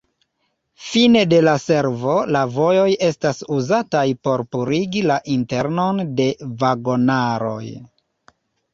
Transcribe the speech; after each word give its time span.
Fine 0.85 1.21
de 1.33 1.41
la 1.47 1.53
servo, 1.63 2.15
la 2.37 2.41
vojoj 2.55 2.87
estas 3.09 3.43
uzataj 3.59 4.03
por 4.25 4.47
purigi 4.57 5.07
la 5.13 5.21
internon 5.37 6.05
de 6.21 6.31
vagonaroj. 6.67 7.65